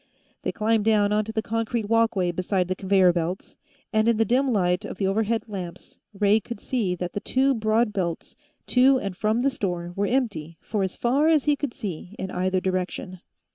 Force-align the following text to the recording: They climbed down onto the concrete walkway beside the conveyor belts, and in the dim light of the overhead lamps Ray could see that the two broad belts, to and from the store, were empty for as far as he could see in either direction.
They 0.41 0.51
climbed 0.51 0.83
down 0.85 1.11
onto 1.11 1.31
the 1.31 1.43
concrete 1.43 1.87
walkway 1.87 2.31
beside 2.31 2.67
the 2.67 2.75
conveyor 2.75 3.13
belts, 3.13 3.59
and 3.93 4.07
in 4.07 4.17
the 4.17 4.25
dim 4.25 4.51
light 4.51 4.83
of 4.83 4.97
the 4.97 5.05
overhead 5.05 5.43
lamps 5.47 5.99
Ray 6.11 6.39
could 6.39 6.59
see 6.59 6.95
that 6.95 7.13
the 7.13 7.19
two 7.19 7.53
broad 7.53 7.93
belts, 7.93 8.35
to 8.65 8.97
and 8.97 9.15
from 9.15 9.41
the 9.41 9.51
store, 9.51 9.93
were 9.95 10.07
empty 10.07 10.57
for 10.59 10.81
as 10.81 10.95
far 10.95 11.27
as 11.27 11.43
he 11.43 11.55
could 11.55 11.75
see 11.75 12.15
in 12.17 12.31
either 12.31 12.59
direction. 12.59 13.21